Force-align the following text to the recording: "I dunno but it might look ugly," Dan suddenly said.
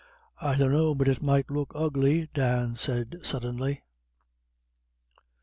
"I 0.41 0.55
dunno 0.55 0.95
but 0.95 1.07
it 1.07 1.21
might 1.21 1.51
look 1.51 1.73
ugly," 1.75 2.27
Dan 2.33 2.73
suddenly 2.75 3.21
said. 3.21 3.81